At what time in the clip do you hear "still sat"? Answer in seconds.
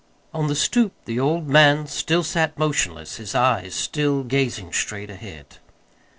1.85-2.57